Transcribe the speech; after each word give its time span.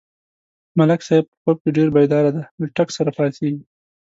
ملک 0.77 0.99
صاحب 1.07 1.25
په 1.31 1.35
خوب 1.41 1.57
کې 1.63 1.69
ډېر 1.77 1.87
بیداره 1.95 2.29
دی، 2.35 2.43
له 2.59 2.67
ټک 2.75 2.89
سره 2.97 3.09
پا 3.17 3.25
څېږي. 3.35 3.63